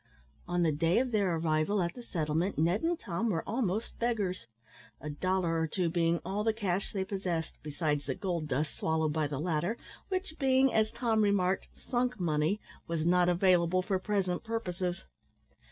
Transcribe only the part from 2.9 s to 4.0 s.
Tom were almost